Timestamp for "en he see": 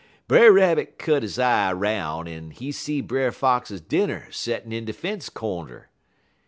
2.27-3.01